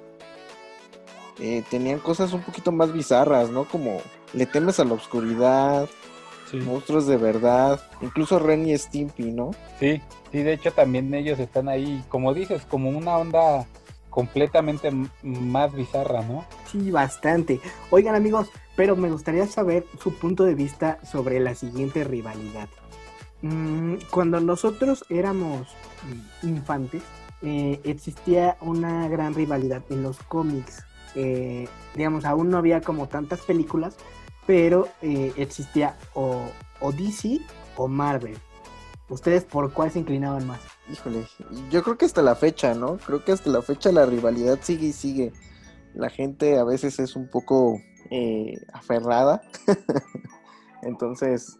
[1.39, 3.65] eh, tenían cosas un poquito más bizarras, ¿no?
[3.65, 3.99] Como
[4.33, 5.89] le temes a la oscuridad.
[6.49, 6.57] Sí.
[6.57, 9.51] monstruos de verdad, incluso Ren y Stimpy, ¿no?
[9.79, 10.01] Sí,
[10.33, 13.65] sí, de hecho también ellos están ahí, como dices, como una onda
[14.11, 14.91] completamente
[15.23, 16.45] más bizarra, ¿no?
[16.71, 17.59] Sí, bastante.
[17.89, 22.69] Oigan amigos, pero me gustaría saber su punto de vista sobre la siguiente rivalidad.
[23.41, 25.67] Mm, Cuando nosotros éramos
[26.43, 27.01] mm, infantes,
[27.41, 30.83] eh, existía una gran rivalidad en los cómics.
[31.15, 33.95] Eh, digamos, aún no había como tantas películas,
[34.45, 36.45] pero eh, existía o,
[36.79, 37.39] o DC
[37.77, 38.37] o Marvel.
[39.11, 40.61] ¿Ustedes por cuál se inclinaban más?
[40.89, 41.27] Híjole,
[41.69, 42.95] yo creo que hasta la fecha, ¿no?
[42.97, 45.33] Creo que hasta la fecha la rivalidad sigue y sigue.
[45.93, 47.77] La gente a veces es un poco
[48.09, 49.41] eh, aferrada,
[50.83, 51.57] entonces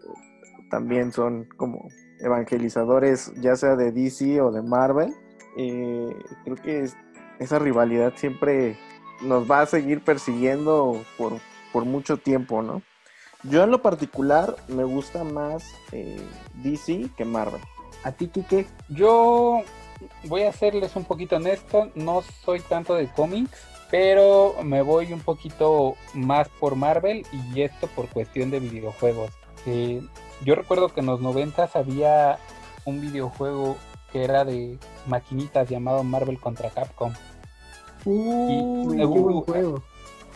[0.70, 5.14] también son como evangelizadores, ya sea de DC o de Marvel.
[5.58, 6.96] Eh, creo que es-
[7.40, 8.78] esa rivalidad siempre
[9.24, 11.34] nos va a seguir persiguiendo por,
[11.74, 12.82] por mucho tiempo, ¿no?
[13.44, 16.22] Yo en lo particular me gusta más eh,
[16.56, 17.62] DC que Marvel.
[18.04, 18.68] ¿A ti, Kike?
[18.90, 19.62] Yo
[20.26, 23.58] voy a serles un poquito honesto, no soy tanto de cómics,
[23.90, 29.32] pero me voy un poquito más por Marvel y esto por cuestión de videojuegos.
[29.66, 30.02] Eh,
[30.44, 32.40] yo recuerdo que en los noventas había
[32.86, 33.78] un videojuego
[34.12, 34.78] que era de
[35.08, 37.14] maquinitas llamado Marvel contra Capcom.
[38.06, 39.84] Uy, qué uh, buen juego.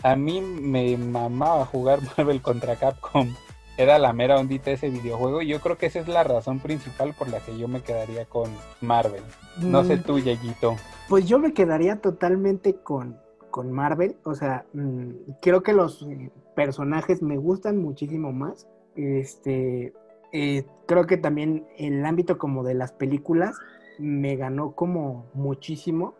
[0.02, 3.34] A mí me mamaba jugar Marvel contra Capcom.
[3.78, 7.12] Era la mera ondita ese videojuego y yo creo que esa es la razón principal
[7.12, 9.22] por la que yo me quedaría con Marvel.
[9.60, 10.76] No sé Mm, tú, Yayito.
[11.10, 13.18] Pues yo me quedaría totalmente con,
[13.50, 14.16] con Marvel.
[14.24, 15.10] O sea, mm,
[15.42, 18.66] creo que los eh, personajes me gustan muchísimo más.
[18.94, 19.92] Este,
[20.32, 23.56] eh, creo que también el ámbito como de las películas
[23.98, 26.14] me ganó como muchísimo.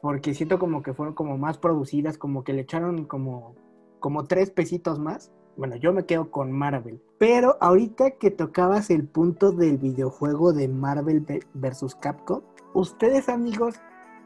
[0.00, 3.54] Porque siento como que fueron como más producidas, como que le echaron como,
[4.00, 5.32] como tres pesitos más.
[5.56, 7.02] Bueno, yo me quedo con Marvel.
[7.18, 12.42] Pero ahorita que tocabas el punto del videojuego de Marvel ve- versus Capcom,
[12.74, 13.74] ¿ustedes amigos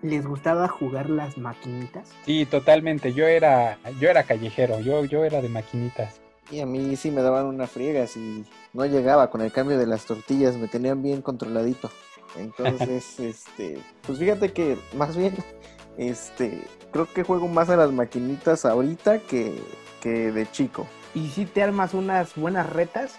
[0.03, 2.13] les gustaba jugar las maquinitas?
[2.27, 3.15] Sí, totalmente.
[3.15, 6.21] Yo era, yo era callejero, yo, yo era de maquinitas.
[6.51, 9.87] Y a mí sí me daban una friega si no llegaba con el cambio de
[9.87, 11.89] las tortillas, me tenían bien controladito.
[12.37, 15.35] Entonces, este, pues fíjate que más bien,
[15.97, 19.63] este, creo que juego más a las maquinitas ahorita que,
[20.01, 20.87] que de chico.
[21.15, 23.19] ¿Y si te armas unas buenas retas?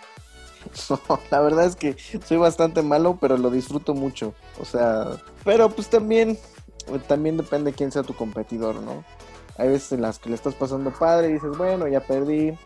[0.89, 1.95] No, la verdad es que
[2.25, 4.33] soy bastante malo, pero lo disfruto mucho.
[4.59, 6.37] O sea, pero pues también,
[7.07, 9.03] también depende quién sea tu competidor, ¿no?
[9.57, 12.57] Hay veces en las que le estás pasando padre y dices, bueno, ya perdí,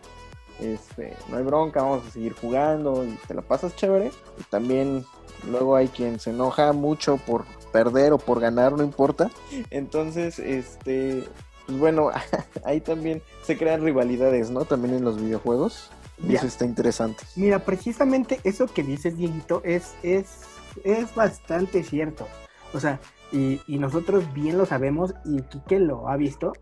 [0.60, 4.12] este, no hay bronca, vamos a seguir jugando y te la pasas chévere.
[4.40, 5.06] Y también
[5.50, 9.30] luego hay quien se enoja mucho por perder o por ganar, no importa.
[9.70, 11.24] Entonces, este,
[11.66, 12.10] pues bueno,
[12.66, 14.66] ahí también se crean rivalidades, ¿no?
[14.66, 15.92] También en los videojuegos.
[16.28, 17.24] Y eso está interesante.
[17.36, 20.42] Mira, precisamente eso que dices, Dieguito, es, es,
[20.84, 22.28] es bastante cierto.
[22.74, 23.00] O sea,
[23.32, 26.54] y, y nosotros bien lo sabemos y Kike lo ha visto,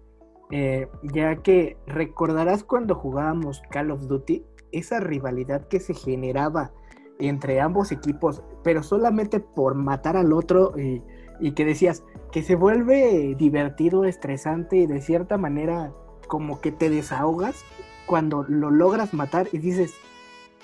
[0.51, 6.71] eh, ya que recordarás cuando jugábamos Call of Duty, esa rivalidad que se generaba
[7.19, 13.35] entre ambos equipos, pero solamente por matar al otro y, que decías que se vuelve
[13.37, 15.93] divertido, estresante y de cierta manera
[16.27, 17.63] como que te desahogas
[18.07, 19.93] cuando lo logras matar y dices,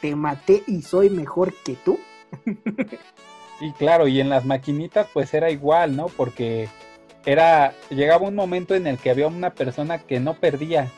[0.01, 1.99] te maté y soy mejor que tú.
[3.59, 6.07] Sí, claro, y en las maquinitas pues era igual, ¿no?
[6.07, 6.67] Porque
[7.27, 10.89] era, llegaba un momento en el que había una persona que no perdía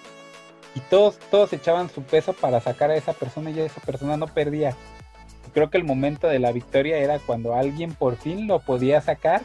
[0.74, 4.28] y todos, todos echaban su peso para sacar a esa persona y esa persona no
[4.28, 4.78] perdía.
[5.53, 9.41] Creo que el momento de la victoria era cuando alguien por fin lo podía sacar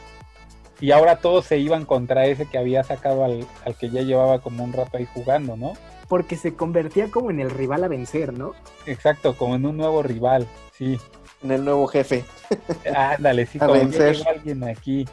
[0.80, 4.40] y ahora todos se iban contra ese que había sacado al, al que ya llevaba
[4.40, 5.72] como un rato ahí jugando, ¿no?
[6.08, 8.54] Porque se convertía como en el rival a vencer, ¿no?
[8.86, 10.98] Exacto, como en un nuevo rival, sí.
[11.42, 12.24] En el nuevo jefe.
[12.94, 14.16] Ándale, sí, A como vencer.
[14.16, 15.06] llegó alguien aquí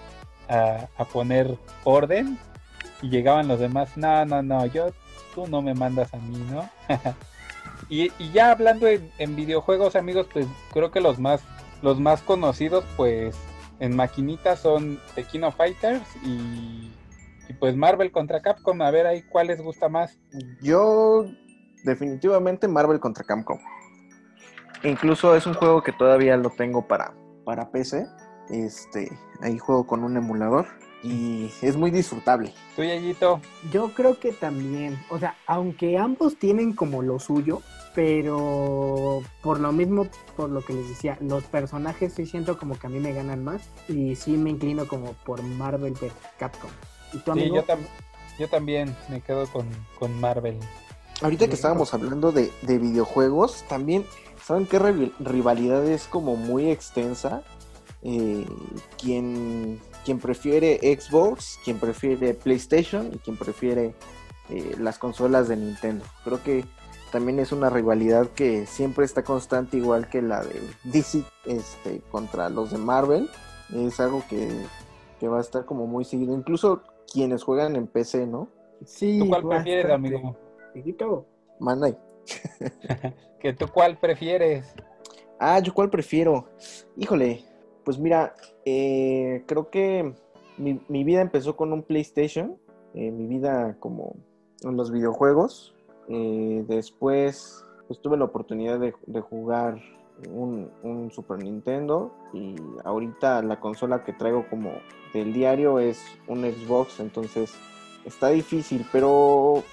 [0.47, 2.37] a, a poner orden
[3.01, 4.87] y llegaban los demás, no, no, no, yo,
[5.33, 6.69] tú no me mandas a mí, ¿no?
[7.89, 11.41] y, ya hablando en, videojuegos, amigos, pues creo que los más,
[11.81, 13.35] los más conocidos, pues
[13.79, 16.91] en maquinitas son The King of Fighters y,
[17.47, 20.17] y pues Marvel contra Capcom, a ver ahí cuál les gusta más.
[20.61, 21.25] Yo
[21.83, 23.59] definitivamente Marvel contra Capcom.
[24.83, 28.07] Incluso es un juego que todavía lo tengo para, para PC.
[28.49, 30.67] Este, ahí juego con un emulador
[31.03, 32.53] y es muy disfrutable.
[32.75, 33.39] Tú, Yayito,
[33.71, 37.61] Yo creo que también, o sea, aunque ambos tienen como lo suyo,
[37.93, 42.87] pero por lo mismo, por lo que les decía, los personajes sí siento como que
[42.87, 46.69] a mí me ganan más y sí me inclino como por Marvel vs Capcom.
[47.13, 47.55] ¿Y sí, amigo?
[47.57, 47.87] yo, tam-
[48.37, 49.67] yo también me quedo con,
[49.99, 50.59] con Marvel.
[51.21, 54.05] Ahorita que estábamos hablando de, de videojuegos, también
[54.43, 54.79] ¿saben qué
[55.19, 57.43] rivalidad es como muy extensa?
[58.07, 58.45] Eh,
[58.99, 63.95] quien, quien prefiere Xbox, quien prefiere PlayStation y quien prefiere
[64.49, 66.05] eh, las consolas de Nintendo.
[66.23, 66.65] Creo que
[67.11, 72.49] también es una rivalidad que siempre está constante, igual que la de DC este, contra
[72.49, 73.27] los de Marvel.
[73.73, 74.49] Es algo que,
[75.27, 76.35] va a estar como muy seguido.
[76.35, 78.49] Incluso quienes juegan en PC, ¿no?
[78.85, 79.17] Sí.
[79.17, 80.37] ¿Tú cuál prefieres, amigo?
[81.59, 81.87] Manda
[83.39, 84.75] ¿Que tú cuál prefieres?
[85.39, 86.49] Ah, yo cuál prefiero.
[86.97, 87.43] Híjole,
[87.85, 90.13] pues mira, eh, creo que
[90.57, 92.57] mi, vida empezó con un PlayStation.
[92.95, 94.15] Eh, mi vida como
[94.63, 95.73] en los videojuegos.
[96.09, 99.79] Eh, después pues, tuve la oportunidad de, jugar
[100.29, 104.71] un, Super Nintendo y ahorita la consola que traigo como
[105.13, 107.53] del diario es un Xbox, entonces
[108.05, 109.63] está difícil, pero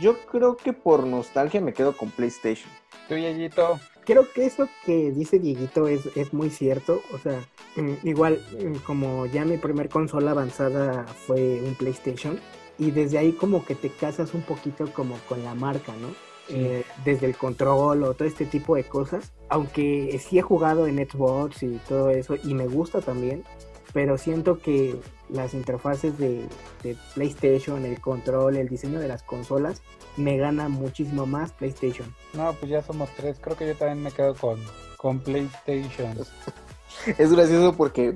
[0.00, 2.70] yo creo que por nostalgia me quedo con PlayStation.
[3.08, 3.78] ¿Tú, Dieguito?
[4.04, 7.02] Creo que eso que dice Dieguito es, es muy cierto.
[7.12, 7.40] O sea,
[7.76, 12.38] mm, igual mm, como ya mi primer consola avanzada fue un PlayStation.
[12.78, 16.08] Y desde ahí como que te casas un poquito como con la marca, ¿no?
[16.48, 19.32] Eh, desde el control o todo este tipo de cosas.
[19.48, 23.44] Aunque sí he jugado en Xbox y todo eso y me gusta también
[23.92, 26.46] pero siento que las interfaces de,
[27.14, 29.82] PlayStation, el control, el diseño de las consolas,
[30.16, 32.14] me gana muchísimo más PlayStation.
[32.34, 33.38] No, pues ya somos tres.
[33.40, 34.58] Creo que yo también me quedo con,
[34.96, 36.18] con PlayStation.
[37.18, 38.14] es gracioso porque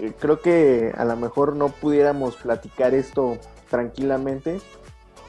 [0.00, 4.60] eh, creo que a lo mejor no pudiéramos platicar esto tranquilamente,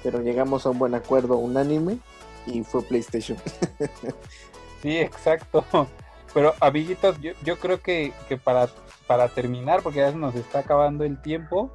[0.03, 1.99] pero llegamos a un buen acuerdo unánime
[2.45, 3.37] y fue PlayStation.
[4.81, 5.65] sí, exacto.
[6.33, 8.69] Pero amiguitos, yo, yo creo que, que para
[9.11, 11.69] para terminar, porque ya se nos está acabando el tiempo,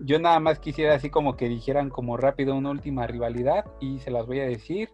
[0.00, 4.10] yo nada más quisiera así como que dijeran como rápido una última rivalidad y se
[4.10, 4.90] las voy a decir.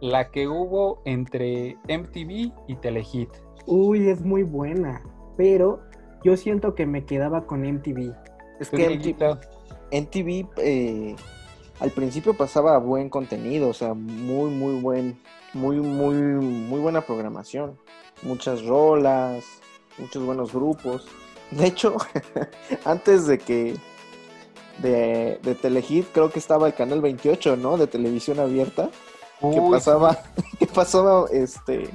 [0.00, 3.30] La que hubo entre MTV y Telehit.
[3.66, 5.04] Uy, es muy buena,
[5.36, 5.82] pero
[6.24, 8.12] yo siento que me quedaba con MTV.
[8.58, 8.88] Es que
[9.92, 11.14] MTV, eh,
[11.78, 15.20] al principio pasaba buen contenido, o sea, muy, muy buen,
[15.54, 17.78] muy, muy, muy buena programación.
[18.24, 19.44] Muchas rolas,
[19.98, 21.06] muchos buenos grupos.
[21.50, 21.96] De hecho,
[22.84, 23.76] antes de que
[24.78, 27.76] de, de Telehit, creo que estaba el canal 28, ¿no?
[27.76, 28.90] De televisión abierta.
[29.40, 30.18] que pasaba,
[30.58, 31.90] que pasaba este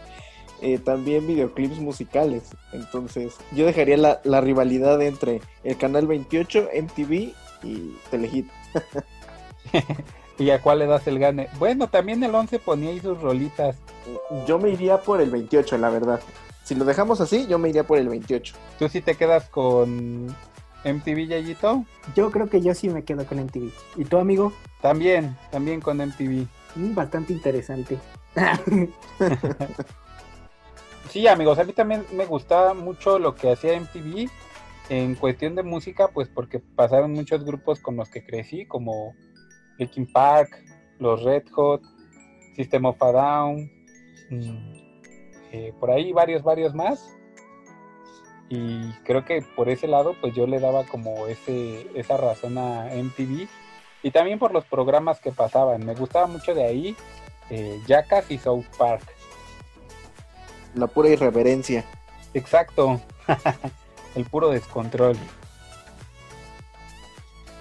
[0.61, 2.43] eh, también videoclips musicales.
[2.71, 8.47] Entonces, yo dejaría la, la, rivalidad entre el canal 28, MTV y Telehit.
[10.39, 11.47] ¿Y a cuál le das el gane?
[11.59, 13.75] Bueno, también el 11 ponía ahí sus rolitas.
[14.47, 16.19] Yo me iría por el 28, la verdad.
[16.63, 18.55] Si lo dejamos así, yo me iría por el 28.
[18.79, 20.27] ¿Tú sí te quedas con
[20.85, 21.85] MTV, Yayito?
[22.15, 23.71] Yo creo que yo sí me quedo con MTV.
[23.97, 24.53] ¿Y tú, amigo?
[24.81, 26.47] También, también con MTV.
[26.75, 27.99] Mm, bastante interesante.
[31.09, 34.29] sí, amigos, a mí también me gustaba mucho lo que hacía MTV
[34.89, 39.15] en cuestión de música, pues porque pasaron muchos grupos con los que crecí, como
[39.77, 40.63] Linkin Park,
[40.99, 41.81] los Red Hot,
[42.55, 43.71] System of a Down,
[44.29, 44.82] mm,
[45.53, 47.15] eh, por ahí varios, varios más.
[48.49, 52.89] Y creo que por ese lado, pues yo le daba como ese, esa razón a
[52.91, 53.47] MTV.
[54.01, 55.85] Y también por los programas que pasaban.
[55.85, 56.95] Me gustaba mucho de ahí
[57.51, 59.03] eh, Jackass y South Park.
[60.73, 61.85] La pura irreverencia.
[62.33, 62.99] Exacto.
[64.15, 65.15] El puro descontrol.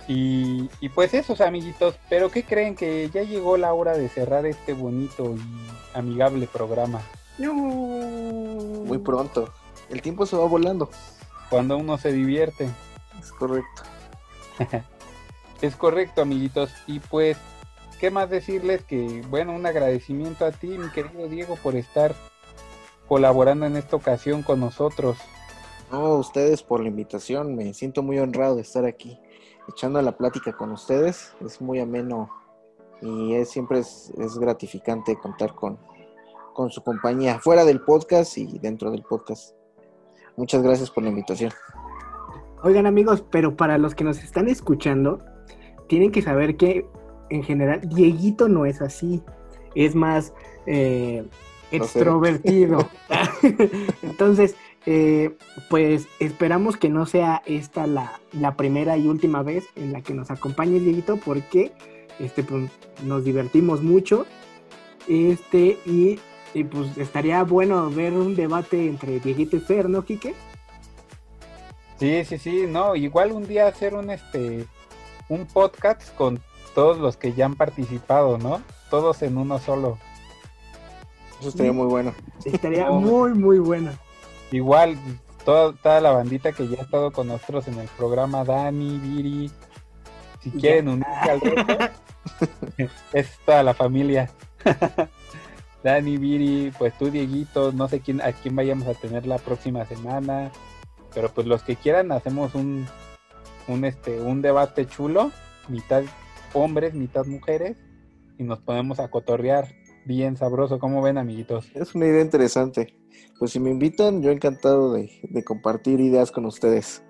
[0.08, 4.46] Y, y, pues esos amiguitos, pero ¿qué creen que ya llegó la hora de cerrar
[4.46, 7.00] este bonito y amigable programa?
[7.50, 9.52] Muy pronto.
[9.90, 10.88] El tiempo se va volando.
[11.50, 12.68] Cuando uno se divierte.
[13.20, 13.82] Es correcto.
[15.60, 16.70] es correcto, amiguitos.
[16.86, 17.36] Y pues,
[18.00, 22.14] ¿qué más decirles que, bueno, un agradecimiento a ti, mi querido Diego, por estar
[23.12, 25.18] colaborando en esta ocasión con nosotros.
[25.90, 27.54] No, ustedes por la invitación.
[27.54, 29.20] Me siento muy honrado de estar aquí
[29.68, 31.34] echando la plática con ustedes.
[31.44, 32.30] Es muy ameno
[33.02, 35.78] y es, siempre es gratificante contar con,
[36.52, 39.54] con su compañía, fuera del podcast y dentro del podcast.
[40.36, 41.52] Muchas gracias por la invitación.
[42.62, 45.22] Oigan amigos, pero para los que nos están escuchando,
[45.88, 46.86] tienen que saber que
[47.30, 49.22] en general Dieguito no es así,
[49.74, 50.32] es más
[50.66, 51.28] eh,
[51.70, 52.88] extrovertido.
[54.02, 54.54] Entonces,
[54.86, 55.36] eh,
[55.70, 60.14] pues esperamos que no sea esta la, la, primera y última vez en la que
[60.14, 61.72] nos acompañe Dieguito, porque
[62.18, 62.70] este, pues,
[63.04, 64.26] nos divertimos mucho.
[65.08, 66.20] Este, y
[66.54, 70.34] y pues estaría bueno ver un debate entre Dieguito y Fer, ¿no, Quique?
[71.98, 74.66] Sí, sí, sí, no, igual un día hacer un este
[75.28, 76.42] un podcast con
[76.74, 78.60] todos los que ya han participado, ¿no?
[78.90, 79.98] Todos en uno solo.
[81.40, 82.14] Eso estaría muy bueno.
[82.44, 82.94] Estaría No.
[83.00, 83.92] muy, muy bueno.
[84.50, 84.96] Igual,
[85.44, 89.50] toda, toda la bandita que ya ha estado con nosotros en el programa, Dani, Viri,
[90.40, 91.92] si quieren unirse al reto,
[93.12, 94.30] es toda la familia.
[95.82, 99.84] Dani, Viri, pues tú, Dieguito, no sé quién, a quién vayamos a tener la próxima
[99.84, 100.52] semana,
[101.14, 102.86] pero pues los que quieran hacemos un,
[103.66, 105.32] un, este, un debate chulo,
[105.68, 106.04] mitad
[106.52, 107.76] hombres, mitad mujeres,
[108.38, 109.68] y nos ponemos a cotorrear
[110.06, 110.78] bien sabroso.
[110.78, 111.70] ¿Cómo ven, amiguitos?
[111.74, 112.96] Es una idea interesante.
[113.38, 117.04] Pues si me invitan, yo encantado de, de compartir ideas con ustedes.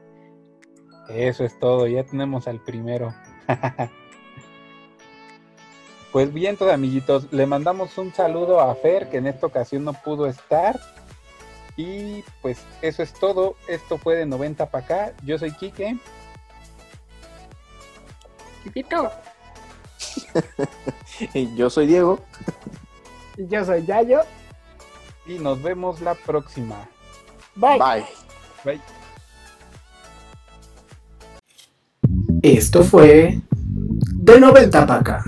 [1.09, 3.13] Eso es todo, ya tenemos al primero.
[6.13, 9.95] pues bien, todos amiguitos, le mandamos un saludo a Fer, que en esta ocasión no
[9.95, 10.79] pudo estar.
[11.77, 13.57] Y pues eso es todo.
[13.67, 15.13] Esto fue de 90 para acá.
[15.25, 15.97] Yo soy Quique.
[21.35, 22.21] Y yo soy Diego.
[23.37, 24.21] Y Yo soy Yayo.
[25.27, 26.89] Y nos vemos la próxima.
[27.55, 27.79] Bye.
[27.79, 28.05] Bye.
[28.65, 28.81] Bye.
[32.43, 35.25] Esto fue de 90 para acá.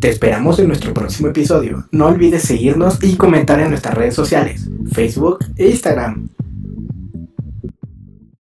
[0.00, 1.86] Te esperamos en nuestro próximo episodio.
[1.90, 6.28] No olvides seguirnos y comentar en nuestras redes sociales, Facebook e Instagram.